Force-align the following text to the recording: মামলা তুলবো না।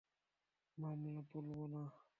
মামলা 0.77 1.21
তুলবো 1.31 1.65
না। 1.67 1.83